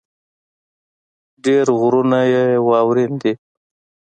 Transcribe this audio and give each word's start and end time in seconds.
ډېر 1.43 1.65
غرونه 1.79 2.19
يې 2.31 2.45
واؤرين 2.67 3.11
دي 3.21 3.33
ـ 3.37 3.41